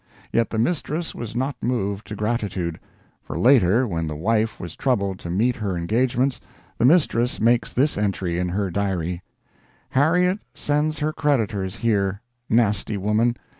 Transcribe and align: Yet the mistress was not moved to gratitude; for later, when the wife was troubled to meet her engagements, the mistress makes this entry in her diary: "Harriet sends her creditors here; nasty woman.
Yet 0.33 0.49
the 0.49 0.57
mistress 0.57 1.13
was 1.13 1.35
not 1.35 1.61
moved 1.61 2.07
to 2.07 2.15
gratitude; 2.15 2.79
for 3.21 3.37
later, 3.37 3.87
when 3.87 4.07
the 4.07 4.15
wife 4.15 4.59
was 4.59 4.75
troubled 4.75 5.19
to 5.19 5.29
meet 5.29 5.57
her 5.57 5.77
engagements, 5.77 6.41
the 6.79 6.85
mistress 6.85 7.39
makes 7.39 7.71
this 7.71 7.99
entry 7.99 8.39
in 8.39 8.49
her 8.49 8.71
diary: 8.71 9.21
"Harriet 9.89 10.39
sends 10.55 10.97
her 10.97 11.13
creditors 11.13 11.75
here; 11.75 12.19
nasty 12.49 12.97
woman. 12.97 13.37